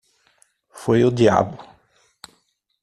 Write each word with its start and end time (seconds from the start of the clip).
Foi 0.81 0.99
o 1.03 1.11
diabo! 1.11 1.63